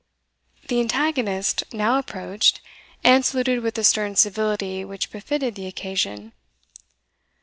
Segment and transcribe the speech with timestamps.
[0.67, 2.59] The antagonist now approached,
[3.03, 6.33] and saluted with the stern civility which befitted the occasion.